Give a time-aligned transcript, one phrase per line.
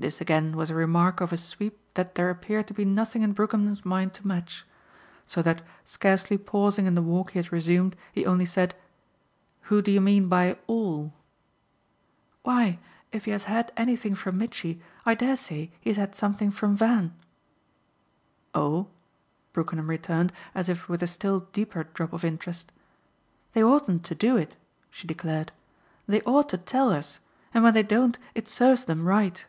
[0.00, 3.32] This again was a remark of a sweep that there appeared to be nothing in
[3.34, 4.64] Brookenham's mind to match;
[5.26, 8.76] so that, scarcely pausing in the walk he had resumed, he only said:
[9.62, 11.12] "Who do you mean by 'all'?"
[12.44, 12.78] "Why
[13.10, 16.76] if he has had anything from Mitchy I dare say he has had something from
[16.76, 17.12] Van."
[18.54, 18.86] "Oh!"
[19.52, 22.70] Brookenham returned as if with a still deeper drop of interest.
[23.52, 24.54] "They oughtn't to do it,"
[24.90, 25.50] she declared;
[26.06, 27.18] "they ought to tell us,
[27.52, 29.44] and when they don't it serves them right."